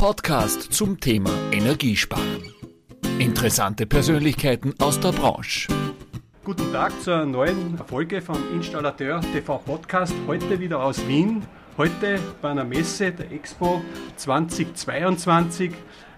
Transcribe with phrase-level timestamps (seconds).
[0.00, 2.54] Podcast zum Thema Energiesparen.
[3.18, 5.68] Interessante Persönlichkeiten aus der Branche.
[6.42, 10.14] Guten Tag zur neuen Folge vom Installateur TV Podcast.
[10.26, 11.42] Heute wieder aus Wien.
[11.76, 13.82] Heute bei einer Messe der Expo
[14.16, 15.72] 2022.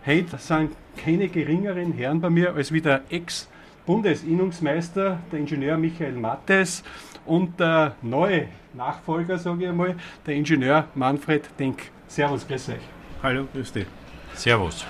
[0.07, 6.85] Heute sind keine geringeren Herren bei mir als wie der Ex-Bundesinnungsmeister, der Ingenieur Michael Mattes
[7.27, 11.91] und der neue Nachfolger, sage ich einmal, der Ingenieur Manfred Denk.
[12.07, 12.92] Servus, grüß euch.
[13.23, 13.87] Hallo, grüß dich.
[14.35, 14.85] Servus.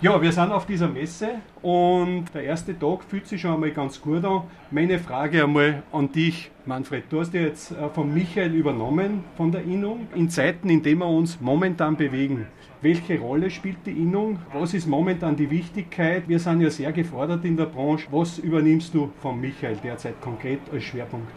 [0.00, 1.30] Ja, wir sind auf dieser Messe
[1.62, 4.42] und der erste Tag fühlt sich schon einmal ganz gut an.
[4.70, 7.04] Meine Frage einmal an dich, Manfred.
[7.10, 10.06] Du hast ja jetzt äh, von Michael übernommen, von der Innung.
[10.14, 12.46] In Zeiten, in denen wir uns momentan bewegen,
[12.82, 14.38] welche Rolle spielt die Innung?
[14.52, 16.28] Was ist momentan die Wichtigkeit?
[16.28, 18.06] Wir sind ja sehr gefordert in der Branche.
[18.12, 21.32] Was übernimmst du von Michael derzeit konkret als Schwerpunkt?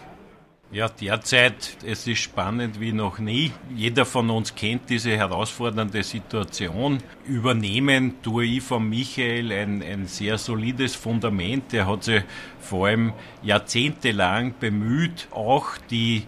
[0.75, 3.53] Ja, derzeit, es ist spannend wie noch nie.
[3.73, 6.97] Jeder von uns kennt diese herausfordernde Situation.
[7.25, 11.73] Übernehmen tue ich von Michael ein, ein sehr solides Fundament.
[11.73, 12.23] Er hat sich
[12.59, 16.23] vor allem jahrzehntelang bemüht, auch die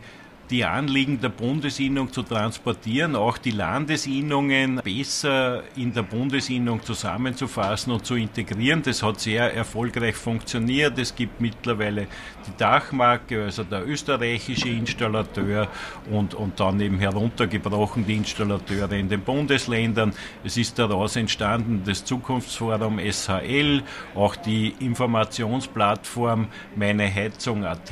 [0.49, 8.05] die Anliegen der Bundesinnung zu transportieren, auch die Landesinnungen besser in der Bundesinnung zusammenzufassen und
[8.05, 8.81] zu integrieren.
[8.81, 10.97] Das hat sehr erfolgreich funktioniert.
[10.97, 12.07] Es gibt mittlerweile
[12.47, 15.67] die Dachmarke, also der österreichische Installateur
[16.09, 20.13] und, und dann eben heruntergebrochen die Installateure in den Bundesländern.
[20.43, 23.83] Es ist daraus entstanden das Zukunftsforum SHL,
[24.15, 27.91] auch die Informationsplattform Meine Heizung AT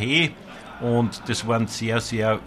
[0.85, 2.39] und das waren sehr, sehr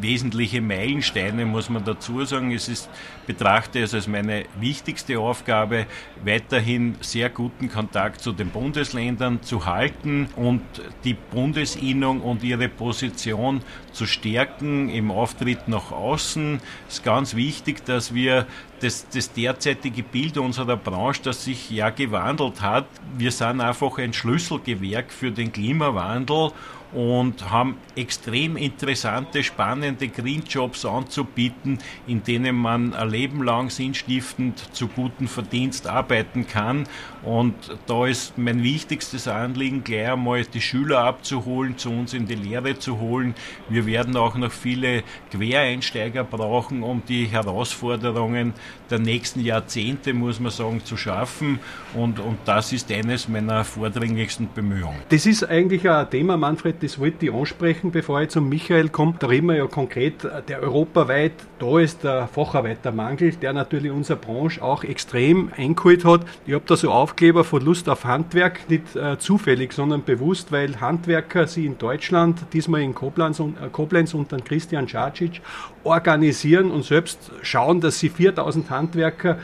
[0.00, 2.52] wesentliche Meilensteine, muss man dazu sagen.
[2.52, 2.90] Es ist,
[3.26, 5.86] betrachte es als meine wichtigste Aufgabe,
[6.24, 10.62] weiterhin sehr guten Kontakt zu den Bundesländern zu halten und
[11.04, 16.60] die Bundesinnung und ihre Position zu stärken im Auftritt nach außen.
[16.88, 18.46] Es ist ganz wichtig, dass wir
[18.80, 22.86] das, das derzeitige Bild unserer Branche, das sich ja gewandelt hat,
[23.16, 26.50] wir sind einfach ein Schlüsselgewerk für den Klimawandel
[26.92, 34.88] und haben extrem interessante, spannende Greenjobs anzubieten, in denen man ein Leben lang sinnstiftend zu
[34.88, 36.84] gutem Verdienst arbeiten kann.
[37.22, 37.54] Und
[37.86, 42.78] da ist mein wichtigstes Anliegen, gleich einmal die Schüler abzuholen, zu uns in die Lehre
[42.78, 43.34] zu holen.
[43.68, 48.54] Wir werden auch noch viele Quereinsteiger brauchen, um die Herausforderungen
[48.90, 51.60] der nächsten Jahrzehnte, muss man sagen, zu schaffen.
[51.94, 55.00] Und, und das ist eines meiner vordringlichsten Bemühungen.
[55.08, 59.14] Das ist eigentlich ein Thema, Manfred, das wollte ich ansprechen, bevor ich zum Michael komme.
[59.18, 64.60] Da reden wir ja konkret, der europaweit, da ist der Facharbeitermangel, der natürlich unsere Branche
[64.60, 66.22] auch extrem eingeholt hat.
[66.44, 70.80] Ich habe da so Aufkleber von Lust auf Handwerk, nicht äh, zufällig, sondern bewusst, weil
[70.80, 75.40] Handwerker sie in Deutschland, diesmal in Koblenz, äh, Koblenz unter Christian Czacic,
[75.84, 79.38] organisieren und selbst schauen, dass sie 4000 Handwerker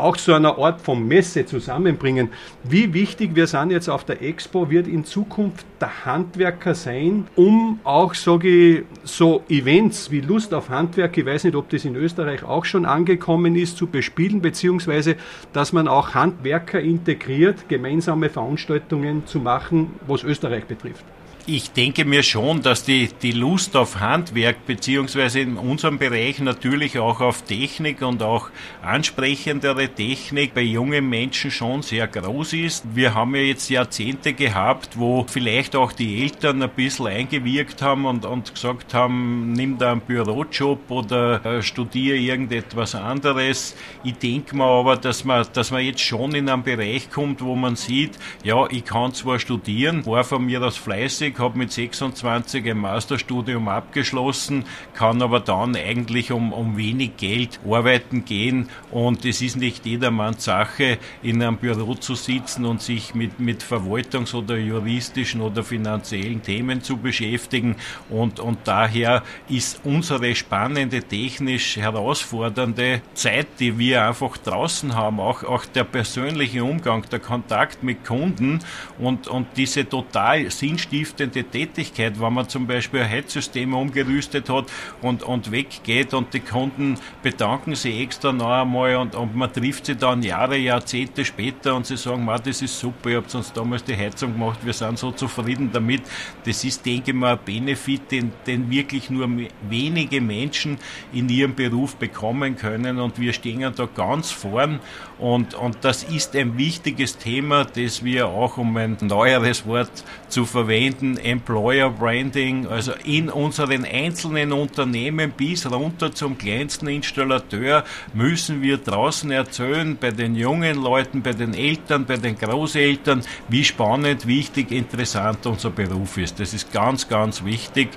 [0.00, 2.30] auch so einer Art von Messe zusammenbringen.
[2.64, 7.80] Wie wichtig wir sind jetzt auf der Expo, wird in Zukunft der Handwerker sein, um
[7.84, 11.96] auch, sage ich, so Events wie Lust auf Handwerk, ich weiß nicht, ob das in
[11.96, 15.16] Österreich auch schon angekommen ist, zu bespielen, beziehungsweise,
[15.52, 21.04] dass man auch Handwerker integriert, gemeinsame Veranstaltungen zu machen, was Österreich betrifft.
[21.46, 26.98] Ich denke mir schon, dass die, die Lust auf Handwerk beziehungsweise in unserem Bereich natürlich
[26.98, 28.50] auch auf Technik und auch
[28.82, 32.84] ansprechendere Technik bei jungen Menschen schon sehr groß ist.
[32.94, 38.04] Wir haben ja jetzt Jahrzehnte gehabt, wo vielleicht auch die Eltern ein bisschen eingewirkt haben
[38.04, 43.74] und, und gesagt haben, nimm da einen Bürojob oder äh, studiere irgendetwas anderes.
[44.04, 47.56] Ich denke mir aber, dass man, dass man jetzt schon in einen Bereich kommt, wo
[47.56, 51.72] man sieht, ja, ich kann zwar studieren, war von mir aus fleißig, fertig, habe mit
[51.72, 54.64] 26 ein Masterstudium abgeschlossen,
[54.94, 58.68] kann aber dann eigentlich um, um wenig Geld arbeiten gehen.
[58.90, 63.62] Und es ist nicht jedermanns Sache, in einem Büro zu sitzen und sich mit, mit
[63.62, 67.76] Verwaltungs- oder juristischen oder finanziellen Themen zu beschäftigen.
[68.08, 75.44] Und, und daher ist unsere spannende, technisch herausfordernde Zeit, die wir einfach draußen haben, auch,
[75.44, 78.60] auch der persönliche Umgang, der Kontakt mit Kunden
[78.98, 84.66] und, und diese total sinnstiftende sinnstiftende Tätigkeit, wenn man zum Beispiel ein Heizsystem umgerüstet hat
[85.02, 89.86] und, und weggeht und die Kunden bedanken sich extra noch einmal und, und man trifft
[89.86, 93.84] sie dann Jahre, Jahrzehnte später und sie sagen, das ist super, ihr habt uns damals
[93.84, 96.02] die Heizung gemacht, wir sind so zufrieden damit.
[96.44, 99.28] Das ist, denke ich mal, ein Benefit, den, den wirklich nur
[99.68, 100.78] wenige Menschen
[101.12, 104.80] in ihrem Beruf bekommen können und wir stehen da ganz vorn
[105.18, 109.90] und, und das ist ein wichtiges Thema, das wir auch, um ein neueres Wort
[110.28, 117.84] zu verwenden, in Employer Branding, also in unseren einzelnen Unternehmen bis runter zum kleinsten Installateur
[118.14, 123.64] müssen wir draußen erzählen, bei den jungen Leuten, bei den Eltern, bei den Großeltern, wie
[123.64, 126.38] spannend, wichtig, interessant unser Beruf ist.
[126.38, 127.88] Das ist ganz, ganz wichtig.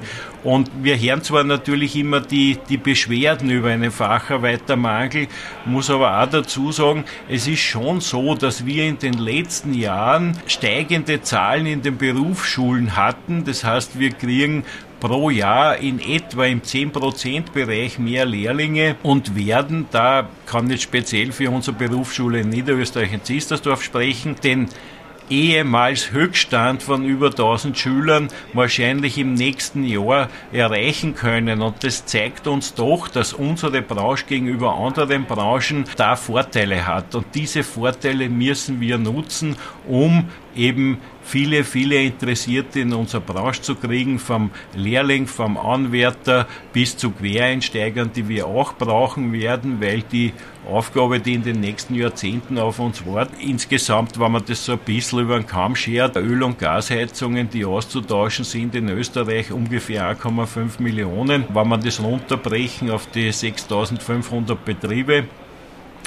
[0.44, 5.28] Und wir hören zwar natürlich immer die, die Beschwerden über einen Facharbeitermangel,
[5.66, 10.38] muss aber auch dazu sagen, es ist schon so, dass wir in den letzten Jahren
[10.48, 13.44] steigende Zahlen in den Berufsschulen hatten.
[13.44, 14.64] Das heißt, wir kriegen
[15.00, 21.52] pro Jahr in etwa im 10%-Bereich mehr Lehrlinge und werden, da kann ich speziell für
[21.52, 24.70] unsere Berufsschule in Niederösterreich in Ziestersdorf sprechen, den
[25.30, 31.62] ehemals Höchststand von über 1000 Schülern wahrscheinlich im nächsten Jahr erreichen können.
[31.62, 37.16] Und das zeigt uns doch, dass unsere Branche gegenüber anderen Branchen da Vorteile hat.
[37.16, 39.56] Und diese Vorteile müssen wir nutzen,
[39.88, 46.98] um eben viele, viele Interessierte in unserer Branche zu kriegen, vom Lehrling, vom Anwärter bis
[46.98, 50.34] zu Quereinsteigern, die wir auch brauchen werden, weil die
[50.70, 54.80] Aufgabe, die in den nächsten Jahrzehnten auf uns wartet, insgesamt, wenn man das so ein
[54.80, 60.82] bisschen über den Kamm schert, Öl- und Gasheizungen, die auszutauschen sind in Österreich ungefähr 1,5
[60.82, 61.46] Millionen.
[61.54, 65.26] Wenn man das runterbrechen auf die 6500 Betriebe,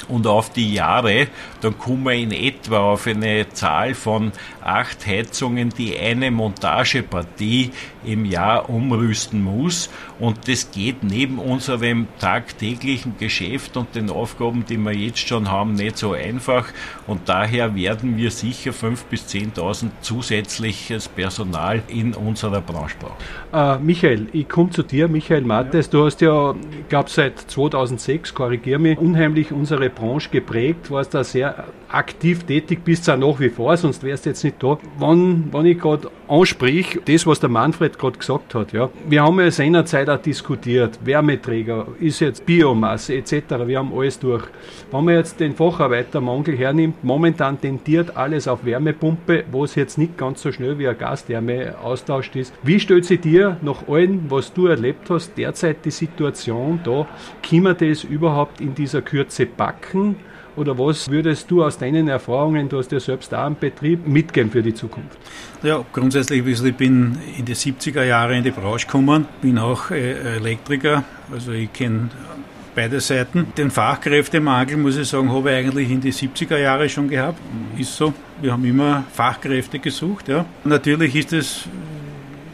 [0.07, 1.27] und auf die Jahre,
[1.61, 4.31] dann kommen wir in etwa auf eine Zahl von
[4.63, 7.71] acht Heizungen, die eine Montagepartie
[8.05, 9.89] im Jahr umrüsten muss.
[10.19, 15.73] Und das geht neben unserem tagtäglichen Geschäft und den Aufgaben, die wir jetzt schon haben,
[15.73, 16.65] nicht so einfach.
[17.07, 23.79] Und daher werden wir sicher 5.000 bis 10.000 zusätzliches Personal in unserer Branche brauchen.
[23.79, 25.89] Äh, Michael, ich komme zu dir, Michael Mattes.
[25.89, 31.23] Du hast ja, ich glaube, seit 2006, korrigier mich, unheimlich unsere Branche geprägt, warst da
[31.23, 34.77] sehr aktiv tätig, bist auch nach wie vor, sonst wärst du jetzt nicht da.
[34.99, 38.89] Wenn, wenn ich gerade ansprich, das, was der Manfred gerade gesagt hat, ja.
[39.07, 43.33] Wir haben ja seinerzeit auch diskutiert, Wärmeträger, ist jetzt Biomasse etc.,
[43.65, 44.43] wir haben alles durch.
[44.91, 50.17] Wenn man jetzt den Facharbeitermangel hernimmt, momentan tendiert alles auf Wärmepumpe, wo es jetzt nicht
[50.17, 52.53] ganz so schnell wie ein Gastherme austauscht ist.
[52.63, 57.07] Wie stellt sich dir nach allem, was du erlebt hast, derzeit die Situation da,
[57.41, 60.15] kann man das überhaupt in dieser Kürze backen?
[60.57, 64.49] Oder was würdest du aus deinen Erfahrungen, du hast ja selbst auch einen Betrieb, mitgeben
[64.49, 65.15] für die Zukunft?
[65.61, 70.37] Ja, grundsätzlich, ich bin in die 70er Jahre in die Branche gekommen, bin auch äh,
[70.37, 72.09] Elektriker, also ich kenne
[72.77, 73.47] beide Seiten.
[73.57, 77.39] Den Fachkräftemangel, muss ich sagen, habe ich eigentlich in die 70er Jahre schon gehabt.
[77.75, 78.13] Ist so.
[78.39, 80.27] Wir haben immer Fachkräfte gesucht.
[80.27, 80.45] Ja.
[80.63, 81.63] Natürlich ist es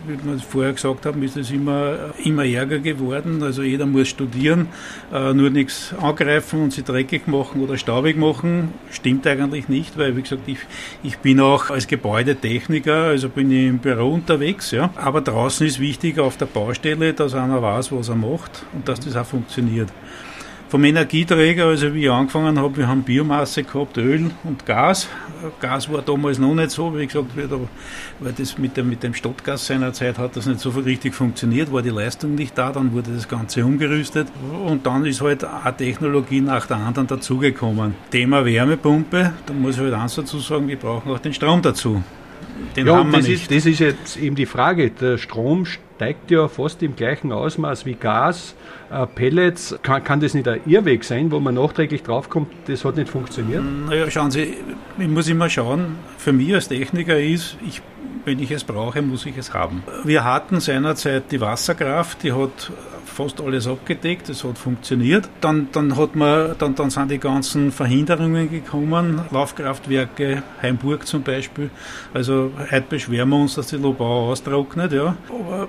[0.07, 3.43] wie wir vorher gesagt haben, ist es immer, immer ärger geworden.
[3.43, 4.67] Also jeder muss studieren,
[5.13, 8.73] äh, nur nichts angreifen und sich dreckig machen oder staubig machen.
[8.91, 10.59] Stimmt eigentlich nicht, weil, wie gesagt, ich,
[11.03, 14.71] ich bin auch als Gebäudetechniker, also bin ich im Büro unterwegs.
[14.71, 14.91] Ja.
[14.95, 18.99] Aber draußen ist wichtig auf der Baustelle, dass einer weiß, was er macht und dass
[18.99, 19.89] das auch funktioniert.
[20.73, 25.07] Vom Energieträger, also wie ich angefangen habe, wir haben Biomasse gehabt, Öl und Gas.
[25.59, 29.67] Gas war damals noch nicht so, wie gesagt, weil das mit dem, mit dem Stadtgas
[29.67, 33.27] seinerzeit hat das nicht so richtig funktioniert, war die Leistung nicht da, dann wurde das
[33.27, 34.29] Ganze umgerüstet
[34.67, 37.93] und dann ist halt eine Technologie nach der anderen dazugekommen.
[38.09, 42.01] Thema Wärmepumpe, da muss ich halt eins dazu sagen, wir brauchen auch den Strom dazu.
[42.75, 43.43] Den ja, haben wir das, nicht.
[43.43, 44.89] Ist, das ist jetzt eben die Frage.
[44.89, 45.67] Der Strom
[46.03, 48.55] steigt ja fast im gleichen Ausmaß wie Gas.
[48.91, 52.97] Äh, Pellets, kann, kann das nicht ein Irrweg sein, wo man nachträglich draufkommt, das hat
[52.97, 53.63] nicht funktioniert?
[53.87, 54.57] Naja, schauen Sie,
[54.97, 57.81] ich muss immer schauen, für mich als Techniker ist, ich,
[58.25, 59.83] wenn ich es brauche, muss ich es haben.
[60.03, 62.71] Wir hatten seinerzeit die Wasserkraft, die hat
[63.13, 65.29] fast alles abgedeckt, es hat funktioniert.
[65.39, 71.69] Dann, dann, hat man, dann, dann sind die ganzen Verhinderungen gekommen, Laufkraftwerke, Heimburg zum Beispiel.
[72.13, 75.15] Also heute beschweren wir uns, dass die Lobau austrocknet, ja.
[75.29, 75.67] Aber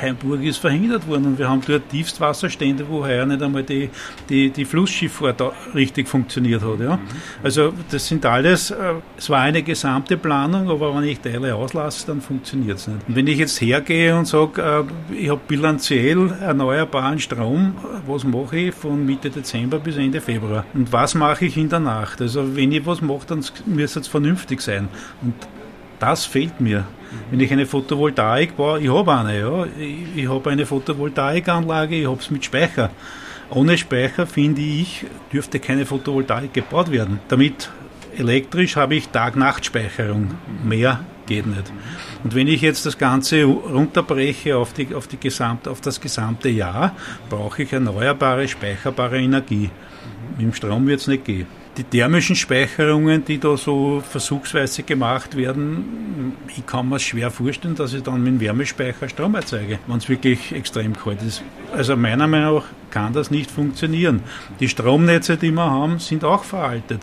[0.00, 3.90] Heimburg ist verhindert worden und wir haben dort Tiefstwasserstände, wo heuer nicht einmal die,
[4.28, 5.42] die, die Flussschifffahrt
[5.74, 6.80] richtig funktioniert hat.
[6.80, 6.98] Ja.
[7.42, 12.06] Also das sind alles, äh, es war eine gesamte Planung, aber wenn ich Teile auslasse,
[12.06, 13.08] dann funktioniert es nicht.
[13.08, 14.62] Und wenn ich jetzt hergehe und sage,
[15.10, 17.74] äh, ich habe bilanziell erneuerbaren Strom,
[18.06, 20.64] was mache ich von Mitte Dezember bis Ende Februar?
[20.74, 22.20] Und was mache ich in der Nacht?
[22.20, 24.88] Also wenn ich was mache, dann müsste es vernünftig sein.
[25.22, 25.34] Und
[25.98, 26.84] das fehlt mir.
[27.30, 29.66] Wenn ich eine Photovoltaik baue, ich habe eine, ja.
[29.78, 32.90] Ich, ich habe eine Photovoltaikanlage, ich habe es mit Speicher.
[33.50, 37.20] Ohne Speicher, finde ich, dürfte keine Photovoltaik gebaut werden.
[37.28, 37.70] Damit
[38.16, 40.34] elektrisch habe ich Tag-Nacht-Speicherung.
[40.64, 41.72] Mehr geht nicht.
[42.22, 46.48] Und wenn ich jetzt das Ganze runterbreche auf, die, auf, die gesamte, auf das gesamte
[46.48, 46.94] Jahr,
[47.28, 49.70] brauche ich erneuerbare, speicherbare Energie.
[50.32, 51.46] Mit dem Strom wird es nicht gehen.
[51.76, 57.92] Die thermischen Speicherungen, die da so versuchsweise gemacht werden, ich kann mir schwer vorstellen, dass
[57.94, 61.42] ich dann mit dem Wärmespeicher Strom erzeuge, wenn es wirklich extrem kalt ist.
[61.72, 64.22] Also meiner Meinung nach kann das nicht funktionieren.
[64.60, 67.00] Die Stromnetze, die wir haben, sind auch veraltet.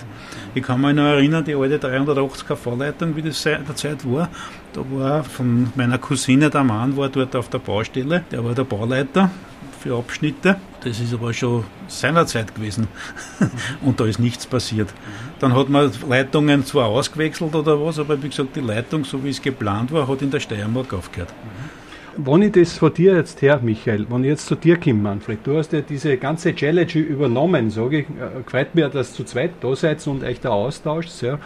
[0.55, 4.29] Ich kann mich noch erinnern, die alte 380 kV-Leitung, wie das in der Zeit war,
[4.71, 8.63] da war von meiner Cousine, der Mann war dort auf der Baustelle, der war der
[8.63, 9.29] Bauleiter
[9.79, 10.57] für Abschnitte.
[10.83, 12.87] Das ist aber schon seinerzeit gewesen
[13.81, 14.89] und da ist nichts passiert.
[15.39, 19.29] Dann hat man Leitungen zwar ausgewechselt oder was, aber wie gesagt, die Leitung, so wie
[19.29, 21.33] es geplant war, hat in der Steiermark aufgehört.
[22.17, 25.39] Wenn ich das von dir jetzt her, Michael, wenn ich jetzt zu dir komme, Manfred,
[25.45, 29.23] du hast ja diese ganze Challenge übernommen, sage ich, äh, freut mich, dass du zu
[29.23, 31.21] zweit da seid und euch da austauscht.
[31.21, 31.39] Ja.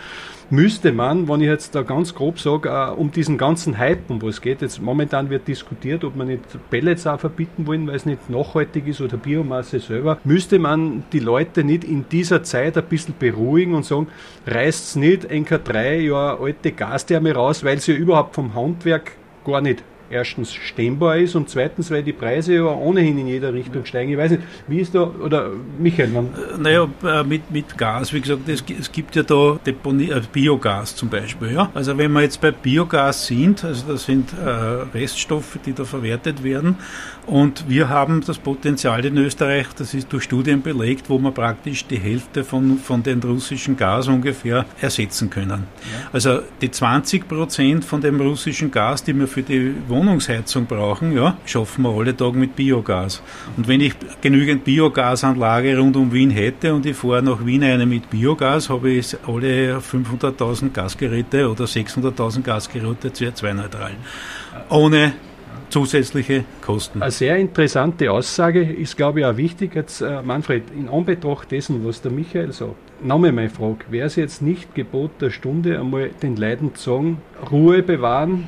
[0.52, 4.22] Müsste man, wenn ich jetzt da ganz grob sage, uh, um diesen ganzen Hype, um
[4.22, 8.06] was geht, jetzt momentan wird diskutiert, ob man nicht Pellets auch verbieten wollen, weil es
[8.06, 12.86] nicht nachhaltig ist oder Biomasse selber, müsste man die Leute nicht in dieser Zeit ein
[12.86, 14.08] bisschen beruhigen und sagen,
[14.46, 19.84] reißt nicht NK drei Jahre alte Gastherme raus, weil sie überhaupt vom Handwerk gar nicht
[20.10, 24.12] erstens stemmbar ist und zweitens, weil die Preise ja ohnehin in jeder Richtung steigen.
[24.12, 26.10] Ich weiß nicht, wie ist da, oder Michael?
[26.10, 30.10] Man äh, naja, äh, mit, mit Gas, wie gesagt, es, es gibt ja da Deponie,
[30.12, 31.54] äh, Biogas zum Beispiel.
[31.54, 31.70] Ja?
[31.74, 34.50] Also wenn wir jetzt bei Biogas sind, also das sind äh,
[34.98, 36.78] Reststoffe, die da verwertet werden
[37.28, 41.86] und wir haben das Potenzial in Österreich, das ist durch Studien belegt, wo wir praktisch
[41.86, 45.64] die Hälfte von, von den russischen Gas ungefähr ersetzen können.
[45.82, 46.10] Ja.
[46.14, 51.38] Also die 20 Prozent von dem russischen Gas, die wir für die Wohnungsheizung brauchen, ja,
[51.46, 53.22] schaffen wir alle Tage mit Biogas.
[53.56, 57.86] Und wenn ich genügend Biogasanlage rund um Wien hätte und ich fahre nach Wien eine
[57.86, 63.92] mit Biogas, habe ich alle 500.000 Gasgeräte oder 600.000 Gasgeräte CO2-neutral.
[64.70, 65.14] Ohne
[65.70, 67.02] zusätzliche Kosten.
[67.02, 69.76] Eine sehr interessante Aussage ist, glaube ich, auch wichtig.
[69.76, 74.16] Jetzt, äh, Manfred, in Anbetracht dessen, was der Michael sagt, nochmal meine Frage, wäre es
[74.16, 77.18] jetzt nicht Gebot der Stunde, einmal den Leuten zu sagen,
[77.52, 78.48] Ruhe bewahren,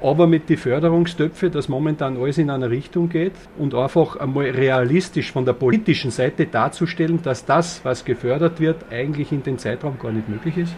[0.00, 5.32] aber mit den Förderungstöpfen, dass momentan alles in eine Richtung geht und einfach einmal realistisch
[5.32, 10.12] von der politischen Seite darzustellen, dass das, was gefördert wird, eigentlich in dem Zeitraum gar
[10.12, 10.74] nicht möglich ist?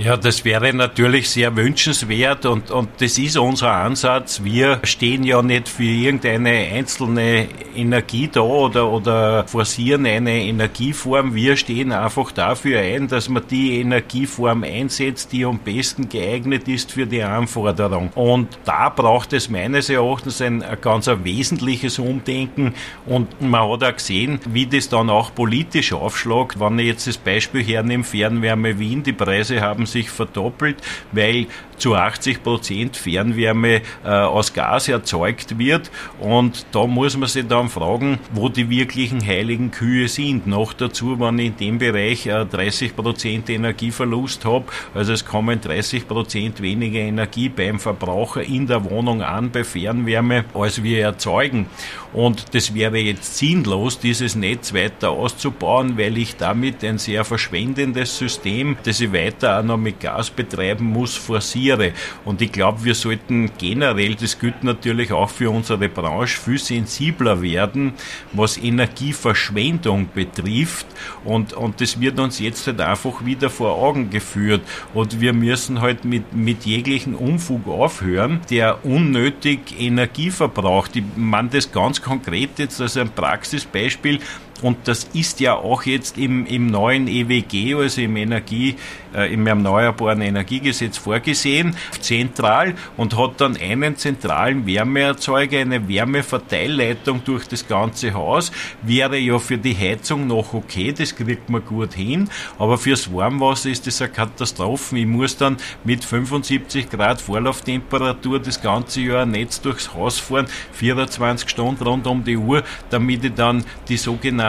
[0.00, 4.44] Ja, das wäre natürlich sehr wünschenswert und, und das ist unser Ansatz.
[4.44, 11.34] Wir stehen ja nicht für irgendeine einzelne Energie da oder, oder forcieren eine Energieform.
[11.34, 16.92] Wir stehen einfach dafür ein, dass man die Energieform einsetzt, die am besten geeignet ist
[16.92, 18.10] für die Anforderung.
[18.14, 22.72] Und da braucht es meines Erachtens ein, ein ganz ein wesentliches Umdenken
[23.04, 26.60] und man hat auch gesehen, wie das dann auch politisch aufschlägt.
[26.60, 30.76] Wenn ich jetzt das Beispiel hernehme, Fernwärme Wien, die Preise haben sich verdoppelt,
[31.12, 31.46] weil
[31.78, 35.90] zu 80 Prozent Fernwärme äh, aus Gas erzeugt wird.
[36.20, 40.46] Und da muss man sich dann fragen, wo die wirklichen heiligen Kühe sind.
[40.46, 45.60] Noch dazu, wenn ich in dem Bereich äh, 30 Prozent Energieverlust habe, also es kommen
[45.60, 51.66] 30 Prozent weniger Energie beim Verbraucher in der Wohnung an bei Fernwärme, als wir erzeugen.
[52.12, 58.16] Und das wäre jetzt sinnlos, dieses Netz weiter auszubauen, weil ich damit ein sehr verschwendendes
[58.16, 61.92] System, das ich weiter auch noch mit Gas betreiben muss, forciere.
[62.24, 67.42] Und ich glaube, wir sollten generell, das gilt natürlich auch für unsere Branche, viel sensibler
[67.42, 67.92] werden,
[68.32, 70.86] was Energieverschwendung betrifft.
[71.24, 74.62] Und, und das wird uns jetzt halt einfach wieder vor Augen geführt.
[74.94, 80.96] Und wir müssen halt mit, mit jeglichen Unfug aufhören, der unnötig Energie verbraucht.
[80.96, 84.20] Ich meine das ganz konkret jetzt als ein Praxisbeispiel.
[84.62, 88.76] Und das ist ja auch jetzt im, im neuen EWG, also im Energie,
[89.14, 97.46] äh, im Erneuerbaren Energiegesetz vorgesehen, zentral und hat dann einen zentralen Wärmeerzeuger, eine Wärmeverteilleitung durch
[97.46, 98.50] das ganze Haus.
[98.82, 103.70] Wäre ja für die Heizung noch okay, das kriegt man gut hin, aber fürs Warmwasser
[103.70, 104.98] ist das eine Katastrophe.
[104.98, 110.46] Ich muss dann mit 75 Grad Vorlauftemperatur das ganze Jahr ein Netz durchs Haus fahren,
[110.72, 113.96] 24 Stunden rund um die Uhr, damit ich dann die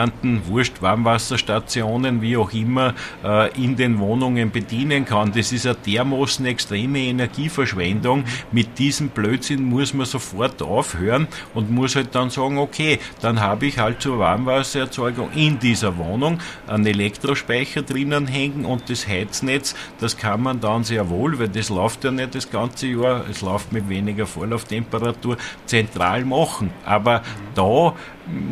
[0.00, 5.32] sogenannten Wurst Warmwasserstationen, wie auch immer, äh, in den Wohnungen bedienen kann.
[5.32, 8.24] Das ist eine dermaßen extreme Energieverschwendung.
[8.50, 13.66] Mit diesem Blödsinn muss man sofort aufhören und muss halt dann sagen, okay, dann habe
[13.66, 20.16] ich halt zur Warmwassererzeugung in dieser Wohnung einen Elektrospeicher drinnen hängen und das Heiznetz, das
[20.16, 23.72] kann man dann sehr wohl, weil das läuft ja nicht das ganze Jahr, es läuft
[23.72, 26.70] mit weniger Vorlauftemperatur, zentral machen.
[26.84, 27.22] Aber
[27.54, 27.94] da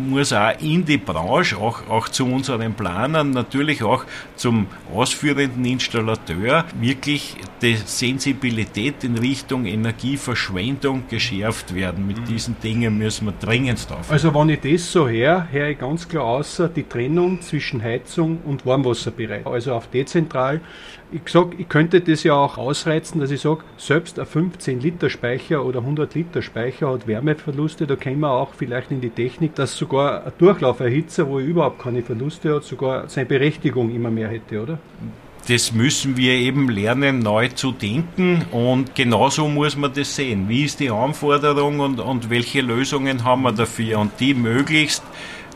[0.09, 4.05] muss auch in die Branche, auch, auch zu unseren Planern, natürlich auch
[4.37, 12.07] zum ausführenden Installateur, wirklich die Sensibilität in Richtung Energieverschwendung geschärft werden.
[12.07, 12.25] Mit mhm.
[12.25, 14.11] diesen Dingen müssen wir dringend drauf.
[14.11, 18.39] Also wenn ich das so her, höre ich ganz klar außer die Trennung zwischen Heizung
[18.45, 19.47] und Warmwasserbereich.
[19.47, 20.61] Also auf dezentral
[21.11, 25.11] ich sage, ich könnte das ja auch ausreizen, dass ich sage, selbst ein 15 Liter
[25.11, 27.87] Speicher oder 100 Liter Speicher hat Wärmeverluste.
[27.87, 31.81] Da kämen wir auch vielleicht in die Technik, dass sogar ein Durchlauferhitzer, wo ich überhaupt
[31.81, 34.79] keine Verluste hat, sogar seine Berechtigung immer mehr hätte, oder?
[35.49, 40.47] das müssen wir eben lernen, neu zu denken und genauso muss man das sehen.
[40.49, 45.03] Wie ist die Anforderung und, und welche Lösungen haben wir dafür und die möglichst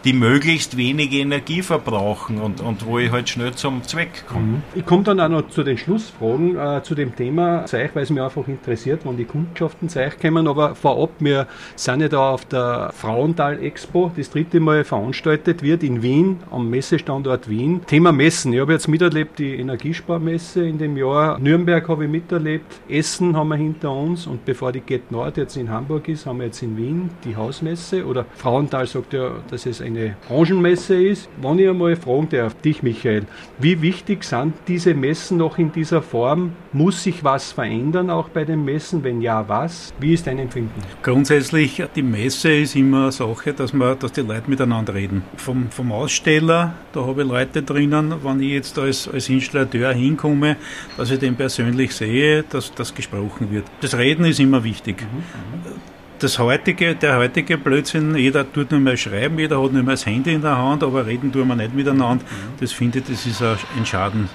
[0.05, 4.43] die möglichst wenig Energie verbrauchen und, und wo ich halt schnell zum Zweck komme.
[4.43, 4.63] Mhm.
[4.75, 8.11] Ich komme dann auch noch zu den Schlussfragen äh, zu dem Thema Zeich, weil es
[8.11, 10.49] mich einfach interessiert, wann die Kundschaften Zeich kommen.
[10.49, 15.83] Aber vorab, wir sind ja da auf der Frauental Expo, das dritte Mal veranstaltet wird
[15.83, 17.83] in Wien, am Messestandort Wien.
[17.87, 18.53] Thema Messen.
[18.53, 21.39] Ich habe jetzt miterlebt die Energiesparmesse in dem Jahr.
[21.39, 22.81] Nürnberg habe ich miterlebt.
[22.89, 26.39] Essen haben wir hinter uns und bevor die Get Nord jetzt in Hamburg ist, haben
[26.39, 28.05] wir jetzt in Wien die Hausmesse.
[28.07, 31.29] Oder Frauental sagt ja, dass es ein eine Branchenmesse ist.
[31.41, 33.25] Wenn ich einmal fragen darf, dich Michael,
[33.59, 36.53] wie wichtig sind diese Messen noch in dieser Form?
[36.73, 39.05] Muss sich was verändern auch bei den Messen?
[39.05, 39.93] Wenn ja, was?
[40.01, 40.81] Wie ist dein Empfinden?
[41.03, 45.23] Grundsätzlich, die Messe ist immer eine Sache, dass, man, dass die Leute miteinander reden.
[45.37, 50.57] Vom, vom Aussteller, da habe ich Leute drinnen, wenn ich jetzt als, als Installateur hinkomme,
[50.97, 53.65] dass ich den persönlich sehe, dass das gesprochen wird.
[53.81, 55.03] Das Reden ist immer wichtig.
[55.03, 59.83] Mhm, mhm das heutige, der heutige Blödsinn, jeder tut nur mehr schreiben, jeder hat nur
[59.83, 62.25] mehr das Handy in der Hand, aber reden tun wir nicht miteinander.
[62.25, 62.59] Mhm.
[62.61, 64.29] Das finde ich, das ist ein Schaden.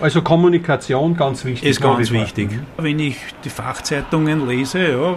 [0.00, 1.68] Also Kommunikation ganz wichtig.
[1.68, 2.52] Ist ganz wichtig.
[2.52, 2.60] Mhm.
[2.76, 5.16] Wenn ich die Fachzeitungen lese, ja,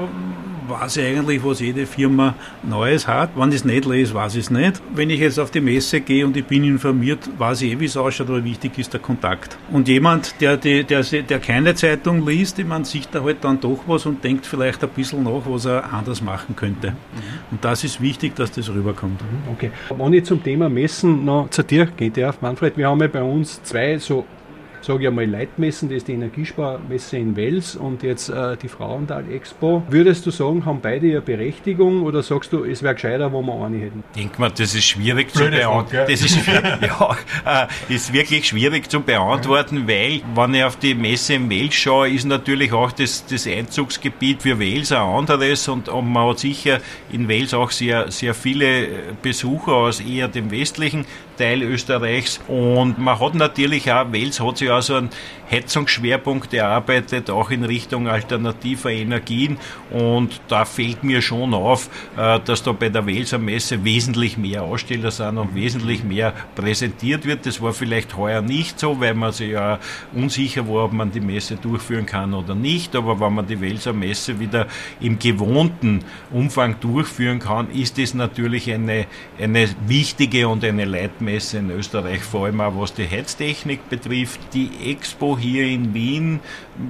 [0.72, 3.32] weiß ich eigentlich, was jede Firma Neues hat.
[3.36, 4.82] Wenn ich es nicht lese, weiß ich es nicht.
[4.96, 7.86] Wenn ich jetzt auf die Messe gehe und ich bin informiert, weiß ich eh, wie
[7.86, 9.58] es ausschaut, aber wichtig ist der Kontakt.
[9.72, 13.80] Und jemand, der, die, der, der keine Zeitung liest, meine, sieht da halt dann doch
[13.88, 16.92] was und denkt vielleicht ein bisschen nach, was er anders machen könnte.
[16.92, 16.96] Mhm.
[17.52, 19.22] Und das ist wichtig, dass das rüberkommt.
[19.22, 19.72] Mhm, okay.
[19.96, 23.24] Wenn ich zum Thema Messen noch zu dir geht, darf, Manfred, wir haben ja bei
[23.24, 24.26] uns zwei so
[24.82, 29.32] sage ich einmal, Leitmessen, das ist die Energiesparmesse in Wels und jetzt äh, die Frauental
[29.32, 29.84] Expo.
[29.90, 33.66] Würdest du sagen, haben beide ihre Berechtigung oder sagst du, es wäre gescheiter, wo wir
[33.66, 34.04] eine hätten?
[34.16, 36.12] Ich denke mal, das ist schwierig Blöde zu beantworten.
[36.12, 41.36] Das ist, ja, äh, ist wirklich schwierig zu beantworten, weil, wenn ich auf die Messe
[41.36, 46.12] in Wels schaue, ist natürlich auch das, das Einzugsgebiet für Wels ein anderes und, und
[46.12, 46.80] man hat sicher
[47.12, 48.88] in Wels auch sehr, sehr viele
[49.22, 51.06] Besucher aus eher dem westlichen
[51.42, 55.10] Teil Österreichs und man hat natürlich auch, Wels hat sich ja so einen
[55.52, 59.58] Heizungsschwerpunkt erarbeitet, auch in Richtung alternativer Energien.
[59.90, 64.64] Und da fällt mir schon auf, äh, dass da bei der Welser Messe wesentlich mehr
[64.64, 67.46] Aussteller sind und wesentlich mehr präsentiert wird.
[67.46, 69.80] Das war vielleicht heuer nicht so, weil man sich ja
[70.14, 72.96] unsicher war, ob man die Messe durchführen kann oder nicht.
[72.96, 74.68] Aber wenn man die Welser Messe wieder
[75.02, 79.06] im gewohnten Umfang durchführen kann, ist es natürlich eine,
[79.38, 84.40] eine wichtige und eine Leitmesse in Österreich, vor allem auch was die Heiztechnik betrifft.
[84.54, 86.40] Die Expo hier in Wien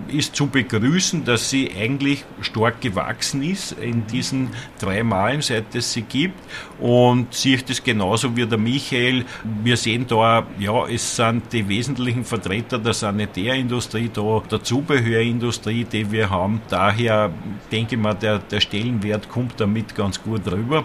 [0.07, 4.49] ist zu begrüßen, dass sie eigentlich stark gewachsen ist in diesen
[4.79, 6.39] drei Malen, seit es sie gibt.
[6.79, 9.25] Und sieht das genauso wie der Michael.
[9.63, 16.11] Wir sehen da, ja, es sind die wesentlichen Vertreter der Sanitärindustrie da, der Zubehörindustrie, die
[16.11, 16.61] wir haben.
[16.69, 17.31] Daher
[17.71, 20.83] denke ich mal, der, der Stellenwert kommt damit ganz gut rüber.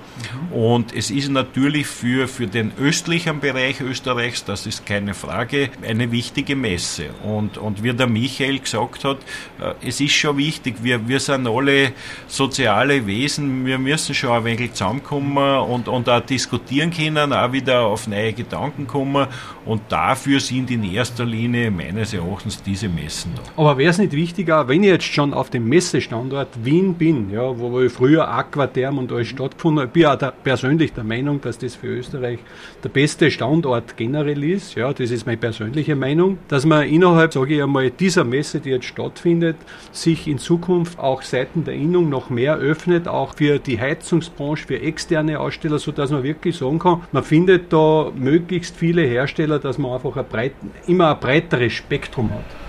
[0.52, 6.10] Und es ist natürlich für, für den östlichen Bereich Österreichs, das ist keine Frage, eine
[6.10, 7.10] wichtige Messe.
[7.22, 9.18] Und, und wie der Michael gesagt hat,
[9.60, 11.92] äh, es ist schon wichtig, wir, wir sind alle
[12.26, 17.82] soziale Wesen, wir müssen schon ein wenig zusammenkommen und, und auch diskutieren können, auch wieder
[17.82, 19.28] auf neue Gedanken kommen.
[19.64, 23.42] Und dafür sind in erster Linie meines Erachtens diese Messen da.
[23.56, 27.56] Aber wäre es nicht wichtiger, wenn ich jetzt schon auf dem Messestandort Wien bin, ja,
[27.56, 31.40] wo ich früher Aquatherm und alles stattgefunden habe, ich bin auch der, persönlich der Meinung,
[31.40, 32.40] dass das für Österreich
[32.82, 34.74] der beste Standort generell ist.
[34.74, 38.70] Ja, das ist meine persönliche Meinung, dass man innerhalb, sage ich einmal, dieser Messe, die
[38.70, 39.56] jetzt stattfindet,
[39.92, 44.80] sich in Zukunft auch seitens der Innung noch mehr öffnet, auch für die Heizungsbranche, für
[44.80, 49.92] externe Aussteller, sodass man wirklich sagen kann, man findet da möglichst viele Hersteller, dass man
[49.92, 50.52] einfach ein breit,
[50.86, 52.65] immer ein breiteres Spektrum hat.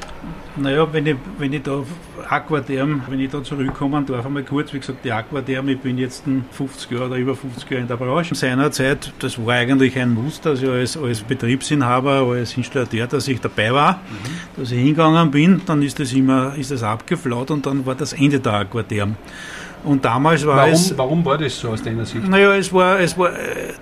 [0.60, 1.84] Naja, wenn ich, wenn ich da
[2.30, 6.24] Aquaderm, wenn ich da zurückkommen darf, einmal kurz, wie gesagt, die Aquaderm, ich bin jetzt
[6.52, 8.34] 50 Jahre oder über 50 Jahre in der Branche.
[8.34, 13.72] Seinerzeit, das war eigentlich ein Muster, also als, als Betriebsinhaber, als Installateur, dass ich dabei
[13.72, 14.60] war, mhm.
[14.60, 18.13] dass ich hingegangen bin, dann ist das immer, ist das abgeflaut und dann war das
[18.13, 19.15] Ende der Aquaderm.
[19.88, 20.97] Und damals war warum, es.
[20.97, 22.28] Warum war das so aus deiner Sicht?
[22.28, 23.32] Naja, es war, es war,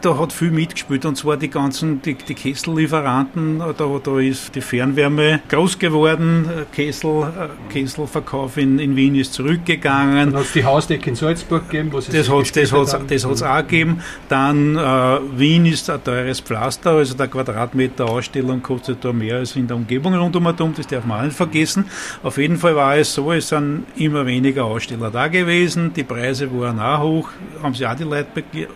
[0.02, 4.62] da hat viel mitgespielt und zwar die ganzen, die, die Kessellieferanten, da, da ist die
[4.62, 7.32] Fernwärme groß geworden, Kessel,
[7.70, 10.32] Kesselverkauf in, in Wien ist zurückgegangen.
[10.32, 13.26] Dann hat es die Hausdecke in Salzburg gegeben, wo es das hat das hat's, das
[13.26, 14.02] hat's auch gegeben.
[14.30, 19.56] Dann äh, Wien ist ein teures Pflaster, also der Quadratmeter Ausstellung kostet da mehr als
[19.56, 21.86] in der Umgebung rundum, das darf man auch nicht vergessen.
[22.22, 26.52] Auf jeden Fall war es so, es sind immer weniger Aussteller da gewesen, die Preise
[26.52, 27.30] waren auch hoch,
[27.62, 28.28] haben sich auch die Leute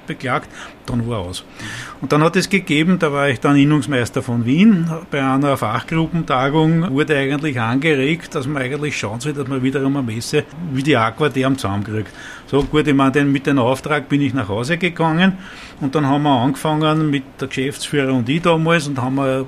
[0.08, 0.50] beklagt,
[0.86, 1.44] dann war aus.
[2.02, 6.92] Und dann hat es gegeben, da war ich dann Innungsmeister von Wien, bei einer Fachgruppentagung
[6.92, 10.96] wurde eigentlich angeregt, dass man eigentlich schauen soll, dass man wiederum eine Messe wie die
[10.96, 12.12] Aquaterm zusammenkriegt.
[12.48, 15.38] So gut, ich meine, mit dem Auftrag bin ich nach Hause gegangen
[15.82, 19.46] und dann haben wir angefangen mit der Geschäftsführer und ich damals und haben wir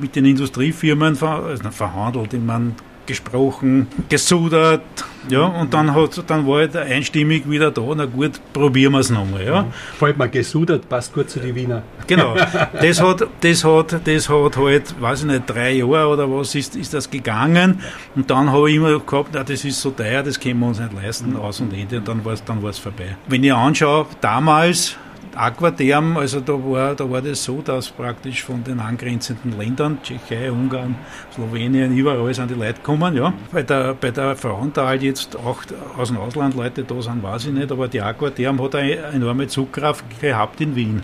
[0.00, 2.34] mit den Industriefirmen also verhandelt.
[2.34, 2.72] Ich meine,
[3.06, 4.82] gesprochen, gesudert,
[5.28, 9.10] ja, und dann, hat, dann war ich einstimmig wieder da, na gut, probieren wir es
[9.10, 9.66] nochmal, ja.
[9.98, 11.82] Fällt mir gesudert, passt gut zu den Wiener.
[12.06, 12.36] Genau,
[12.80, 16.76] das hat, das hat, das hat halt, weiß ich nicht, drei Jahre oder was ist,
[16.76, 17.80] ist das gegangen
[18.14, 20.78] und dann habe ich immer gehabt, na, das ist so teuer, das können wir uns
[20.78, 23.16] nicht leisten, aus und Ende, und dann war es dann vorbei.
[23.26, 24.96] Wenn ich anschaue, damals,
[25.36, 30.50] Aquatherm, also da war, da war das so, dass praktisch von den angrenzenden Ländern, Tschechei,
[30.50, 30.96] Ungarn,
[31.34, 33.32] Slowenien, überall sind die Leute gekommen, ja.
[33.52, 35.62] Bei der, bei der Frauenthal jetzt auch
[35.96, 39.46] aus dem Ausland Leute da sind, weiß ich nicht, aber die Aquatherm hat eine enorme
[39.46, 41.02] Zugkraft gehabt in Wien.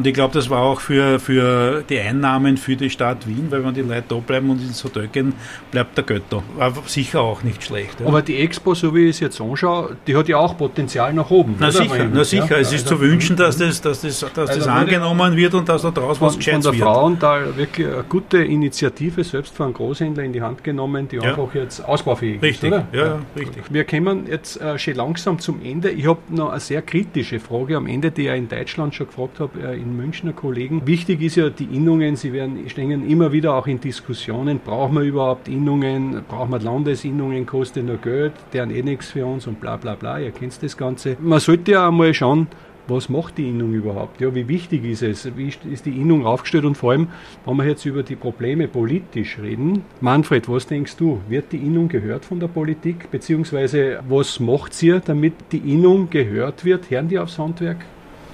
[0.00, 3.62] Und ich glaube, das war auch für, für die Einnahmen für die Stadt Wien, weil
[3.62, 5.34] wenn die Leute da bleiben und ins Hotel gehen,
[5.70, 6.42] bleibt der Götter.
[6.56, 8.00] War sicher auch nicht schlecht.
[8.00, 8.06] Ja.
[8.06, 11.28] Aber die Expo, so wie ich es jetzt anschaue, die hat ja auch Potenzial nach
[11.28, 11.56] oben.
[11.58, 12.48] Na sicher, na sicher.
[12.48, 12.56] Ja?
[12.62, 15.68] Es ist also zu wünschen, dass das, dass das, dass das also angenommen wird und
[15.68, 16.76] dass da draus was Gescheites wird.
[16.76, 21.08] Von der Frauenthal wirklich eine gute Initiative, selbst von einem Großhändler in die Hand genommen,
[21.08, 21.22] die ja.
[21.22, 22.72] einfach jetzt ausbaufähig richtig.
[22.72, 22.78] ist.
[22.78, 23.64] Richtig, ja, richtig.
[23.70, 25.90] Wir kommen jetzt äh, schon langsam zum Ende.
[25.90, 29.40] Ich habe noch eine sehr kritische Frage am Ende, die ich in Deutschland schon gefragt
[29.40, 30.86] habe, äh, in Münchner Kollegen.
[30.86, 35.02] Wichtig ist ja die Innungen, sie werden, stehen immer wieder auch in Diskussionen, brauchen wir
[35.02, 39.76] überhaupt Innungen, brauchen wir Landesinnungen, kostet nur Geld, deren eh nichts für uns und bla
[39.76, 41.16] bla bla, ihr kennt das Ganze.
[41.20, 42.48] Man sollte ja einmal schauen,
[42.90, 44.20] was macht die Innung überhaupt?
[44.20, 45.36] Ja, wie wichtig ist es?
[45.36, 46.64] Wie ist die Innung aufgestellt?
[46.64, 47.08] Und vor allem,
[47.46, 51.20] wenn wir jetzt über die Probleme politisch reden, Manfred, was denkst du?
[51.28, 53.10] Wird die Innung gehört von der Politik?
[53.10, 56.90] Beziehungsweise, was macht sie, damit die Innung gehört wird?
[56.90, 57.78] Hören die aufs Handwerk?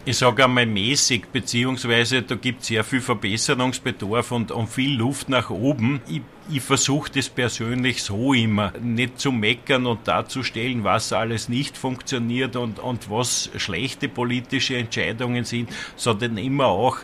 [0.07, 5.29] Ich sage einmal mäßig, beziehungsweise da gibt es sehr viel Verbesserungsbedarf und, und viel Luft
[5.29, 6.01] nach oben.
[6.09, 11.77] Ich, ich versuche das persönlich so immer, nicht zu meckern und darzustellen, was alles nicht
[11.77, 16.99] funktioniert und, und was schlechte politische Entscheidungen sind, sondern immer auch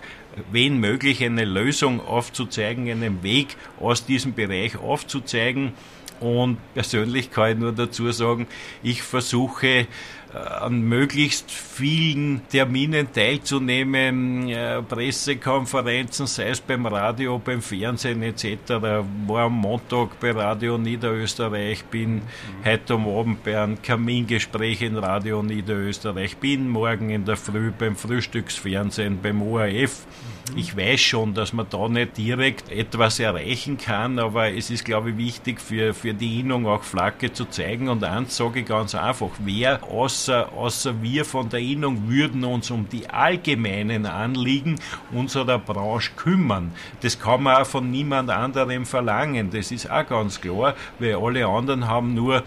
[0.52, 5.72] wenn möglich eine Lösung aufzuzeigen, einen Weg aus diesem Bereich aufzuzeigen.
[6.20, 8.46] Und persönlich kann ich nur dazu sagen,
[8.82, 9.88] ich versuche
[10.34, 18.46] an möglichst vielen Terminen teilzunehmen, äh, Pressekonferenzen, sei es beim Radio, beim Fernsehen etc.
[19.26, 22.22] War am Montag bei Radio Niederösterreich, bin mhm.
[22.64, 29.20] heute Abend bei einem Kamingespräch in Radio Niederösterreich, bin morgen in der Früh beim Frühstücksfernsehen
[29.22, 30.06] beim ORF.
[30.50, 30.58] Mhm.
[30.58, 35.10] Ich weiß schon, dass man da nicht direkt etwas erreichen kann, aber es ist, glaube
[35.10, 38.94] ich, wichtig für, für die Innung auch Flagge zu zeigen und eins sage ich ganz
[38.94, 44.76] einfach, wer aus außer, außer wir von der Innung würden uns um die allgemeinen Anliegen
[45.10, 46.72] unserer Branche kümmern.
[47.00, 49.50] Das kann man auch von niemand anderem verlangen.
[49.50, 52.44] Das ist auch ganz klar, weil alle anderen haben nur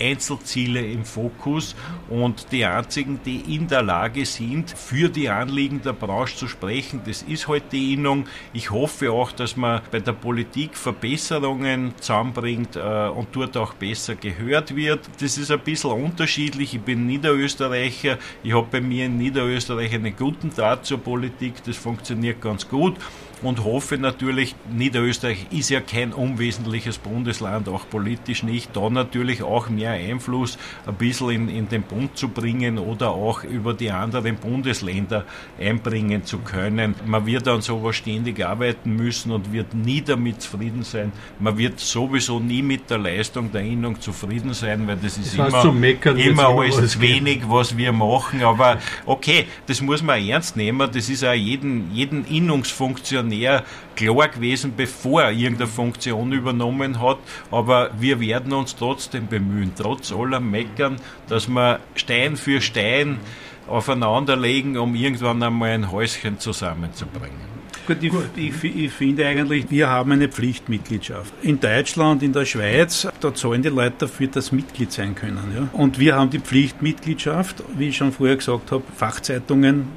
[0.00, 1.74] Einzelziele im Fokus
[2.08, 7.02] und die einzigen, die in der Lage sind, für die Anliegen der Branche zu sprechen,
[7.04, 8.26] das ist heute halt die Innung.
[8.52, 14.14] Ich hoffe auch, dass man bei der Politik Verbesserungen zusammenbringt äh, und dort auch besser
[14.14, 15.00] gehört wird.
[15.20, 16.74] Das ist ein bisschen unterschiedlich.
[16.74, 18.18] Ich bin Niederösterreicher.
[18.42, 21.54] Ich habe bei mir in Niederösterreich einen guten Draht zur Politik.
[21.64, 22.96] Das funktioniert ganz gut
[23.42, 29.68] und hoffe natürlich, Niederösterreich ist ja kein unwesentliches Bundesland, auch politisch nicht, da natürlich auch
[29.68, 34.36] mehr Einfluss ein bisschen in, in den Bund zu bringen oder auch über die anderen
[34.36, 35.24] Bundesländer
[35.60, 36.94] einbringen zu können.
[37.06, 41.12] Man wird an sowas ständig arbeiten müssen und wird nie damit zufrieden sein.
[41.38, 45.48] Man wird sowieso nie mit der Leistung der Innung zufrieden sein, weil das ist das
[45.48, 48.42] immer, meckern, immer alles wenig, was wir machen.
[48.42, 50.90] Aber okay, das muss man ernst nehmen.
[50.92, 53.64] Das ist auch jeden, jeden Innungsfunktionär Funktionär
[53.94, 57.18] klar gewesen, bevor er irgendeine Funktion übernommen hat.
[57.50, 60.96] Aber wir werden uns trotzdem bemühen, trotz aller Meckern,
[61.28, 63.18] dass wir Stein für Stein
[63.66, 67.58] aufeinanderlegen, um irgendwann einmal ein Häuschen zusammenzubringen.
[67.86, 71.32] Gut, ich, ich, ich, finde eigentlich, wir haben eine Pflichtmitgliedschaft.
[71.40, 75.52] In Deutschland, in der Schweiz, da zahlen die Leute dafür, dass sie Mitglied sein können.
[75.56, 75.68] Ja?
[75.72, 79.88] Und wir haben die Pflichtmitgliedschaft, wie ich schon vorher gesagt habe, Fachzeitungen,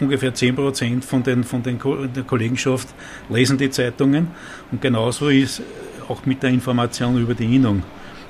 [0.00, 1.78] ungefähr 10 Prozent von, den, von den
[2.14, 2.88] der Kollegenschaft
[3.28, 4.28] lesen die Zeitungen.
[4.70, 5.62] Und genauso ist
[6.08, 7.82] auch mit der Information über die Innung.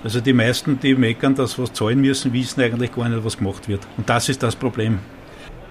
[0.04, 3.68] Also die meisten, die meckern, dass was zahlen müssen, wissen eigentlich gar nicht, was gemacht
[3.68, 3.86] wird.
[3.96, 5.00] Und das ist das Problem.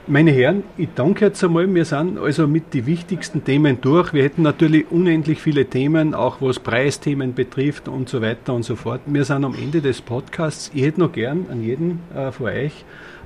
[0.10, 1.76] Meine Herren, ich danke jetzt einmal.
[1.76, 4.14] Wir sind also mit den wichtigsten Themen durch.
[4.14, 8.78] Wir hätten natürlich unendlich viele Themen, auch was Preisthemen betrifft und so weiter und so
[8.78, 9.02] fort.
[9.06, 10.72] Wir sind am Ende des Podcasts.
[10.74, 12.86] Ich hätte noch gern an jeden äh, von euch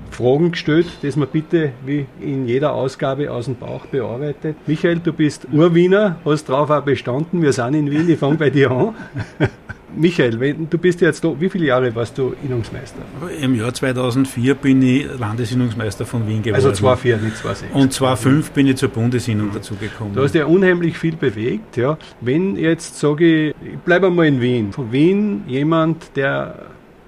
[0.10, 4.56] Fragen gestellt, dass man bitte wie in jeder Ausgabe aus dem Bauch bearbeitet.
[4.66, 7.44] Michael, du bist Urwiener, hast drauf auch bestanden.
[7.44, 8.96] Wir sind in Wien, ich fange bei dir an.
[9.96, 13.02] Michael, wenn, du bist jetzt da, wie viele Jahre warst du Innungsmeister?
[13.42, 16.56] Im Jahr 2004 bin ich Landesinnungsmeister von Wien geworden.
[16.56, 17.76] Also 2004, nicht 2006.
[17.76, 19.54] Und 2005 bin ich zur Bundesinnung mhm.
[19.54, 20.14] dazugekommen.
[20.14, 21.78] Du hast ja unheimlich viel bewegt.
[21.78, 21.98] Ja.
[22.22, 24.72] Wenn jetzt sage ich, ich bleibe einmal in Wien.
[24.72, 26.68] Von Wien jemand, der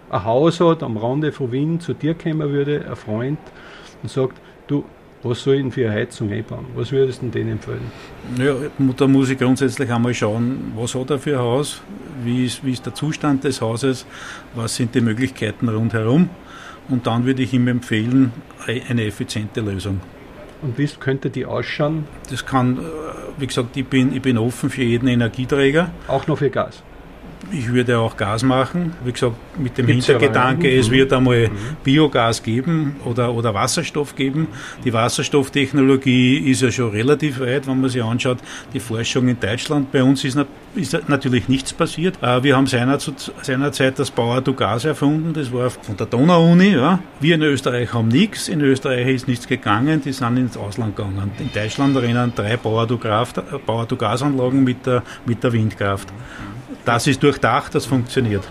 [0.10, 3.40] ein Haus hat am Rande von Wien, zu dir kommen würde, ein Freund,
[4.02, 4.84] und sagt, du,
[5.24, 6.66] was soll ich denn für eine Heizung einbauen?
[6.76, 7.92] Was würdest du denen empfehlen?
[8.38, 8.56] Ja,
[8.98, 11.82] da muss ich grundsätzlich einmal schauen, was hat er für ein Haus,
[12.24, 14.06] wie ist, wie ist der Zustand des Hauses,
[14.54, 16.30] was sind die Möglichkeiten rundherum
[16.90, 18.34] und dann würde ich ihm empfehlen,
[18.66, 20.02] eine effiziente Lösung.
[20.62, 22.06] Und wie könnte die ausschauen?
[22.30, 22.82] Das kann, äh,
[23.38, 25.92] wie gesagt, ich bin, ich bin offen für jeden Energieträger.
[26.08, 26.82] Auch noch für Gas?
[27.52, 28.94] Ich würde auch Gas machen.
[29.04, 31.78] Wie gesagt, mit dem Gibt's Hintergedanke, ja es wird einmal mhm.
[31.84, 34.48] Biogas geben oder, oder Wasserstoff geben.
[34.84, 38.40] Die Wasserstofftechnologie ist ja schon relativ weit, wenn man sich anschaut.
[38.74, 40.38] Die Forschung in Deutschland, bei uns ist,
[40.76, 42.22] ist natürlich nichts passiert.
[42.22, 46.74] Äh, wir haben seinerzeit das Bauer to Gas erfunden, das war von der Donau-Uni.
[46.74, 47.00] Ja.
[47.20, 48.48] Wir in Österreich haben nichts.
[48.48, 51.32] In Österreich ist nichts gegangen, die sind ins Ausland gegangen.
[51.40, 56.08] In Deutschland rennen drei Bauer to Gasanlagen mit der, mit der Windkraft.
[56.86, 58.44] Das ist durchdacht, das funktioniert.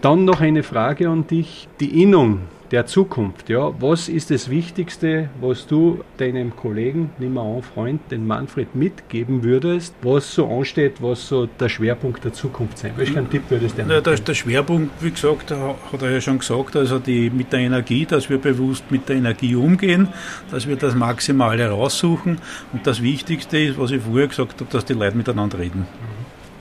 [0.00, 1.68] Dann noch eine Frage an dich.
[1.80, 7.56] Die Innung der Zukunft, ja, was ist das Wichtigste, was du deinem Kollegen, nimm mal
[7.56, 12.78] an, Freund, den Manfred mitgeben würdest, was so ansteht, was so der Schwerpunkt der Zukunft
[12.78, 12.92] sein?
[12.96, 16.76] Welchen Tipp würdest du ja, der, der Schwerpunkt, wie gesagt, hat er ja schon gesagt,
[16.76, 20.08] also die, mit der Energie, dass wir bewusst mit der Energie umgehen,
[20.50, 22.38] dass wir das Maximale raussuchen
[22.72, 25.86] und das Wichtigste ist, was ich vorher gesagt habe, dass die Leute miteinander reden.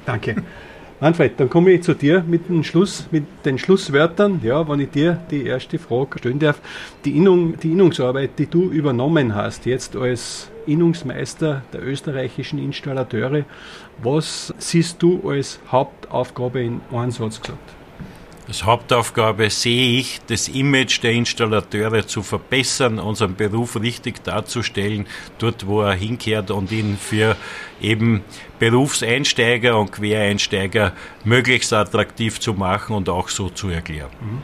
[0.06, 0.38] Danke.
[1.00, 4.40] Manfred, dann komme ich zu dir mit, dem Schluss, mit den Schlusswörtern.
[4.44, 6.60] Ja, wenn ich dir die erste Frage stellen darf.
[7.06, 13.46] Die, Innung, die Innungsarbeit, die du übernommen hast, jetzt als Innungsmeister der österreichischen Installateure,
[14.02, 17.77] was siehst du als Hauptaufgabe in einem Satz gesagt?
[18.48, 25.06] Als Hauptaufgabe sehe ich, das Image der Installateure zu verbessern, unseren Beruf richtig darzustellen,
[25.38, 27.36] dort wo er hinkehrt und ihn für
[27.82, 28.24] eben
[28.58, 30.94] Berufseinsteiger und Quereinsteiger
[31.26, 34.12] möglichst attraktiv zu machen und auch so zu erklären.
[34.22, 34.42] Mhm.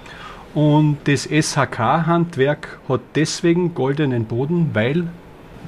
[0.53, 5.07] Und das SHK-Handwerk hat deswegen goldenen Boden, weil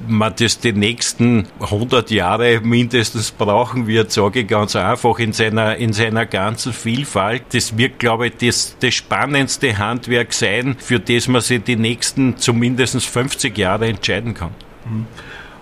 [0.08, 5.76] man das die nächsten 100 Jahre mindestens brauchen wird, sage ich ganz einfach, in seiner,
[5.76, 7.42] in seiner ganzen Vielfalt.
[7.52, 12.36] Das wird, glaube ich, das, das spannendste Handwerk sein, für das man sich die nächsten
[12.36, 14.50] zumindest 50 Jahre entscheiden kann.
[14.84, 15.06] Mhm.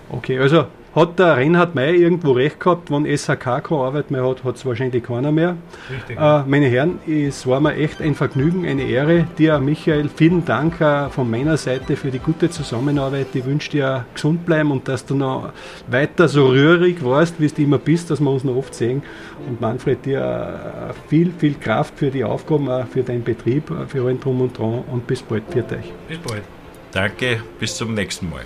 [0.09, 4.45] Okay, also hat der Reinhard May irgendwo recht gehabt, wenn SHK keine Arbeit mehr hat,
[4.45, 5.57] hat es wahrscheinlich keiner mehr.
[5.91, 6.17] Richtig.
[6.17, 9.27] Äh, meine Herren, es war mir echt ein Vergnügen, eine Ehre.
[9.37, 13.27] Dir, Michael, vielen Dank äh, von meiner Seite für die gute Zusammenarbeit.
[13.33, 15.51] Ich wünsche dir gesund bleiben und dass du noch
[15.87, 19.03] weiter so rührig warst, wie du immer bist, dass wir uns noch oft sehen.
[19.49, 23.85] Und Manfred, dir äh, viel, viel Kraft für die Aufgaben, äh, für deinen Betrieb, äh,
[23.87, 25.43] für allen Drum und Dran und bis bald.
[25.51, 25.91] Viert euch.
[26.07, 26.43] Bis bald.
[26.91, 28.45] Danke, bis zum nächsten Mal.